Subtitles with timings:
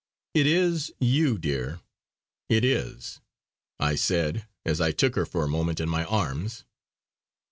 [0.33, 1.79] "It is, you dear!
[2.49, 3.19] it is!"
[3.79, 6.63] I said as I took her for a moment in my arms.